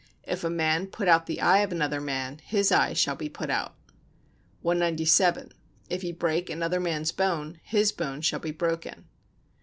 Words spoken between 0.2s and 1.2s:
If a man put